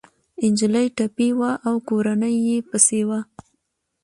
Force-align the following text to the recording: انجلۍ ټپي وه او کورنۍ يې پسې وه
انجلۍ 0.45 0.87
ټپي 0.97 1.29
وه 1.39 1.51
او 1.67 1.75
کورنۍ 1.89 2.35
يې 2.47 2.57
پسې 2.69 3.01
وه 3.09 3.19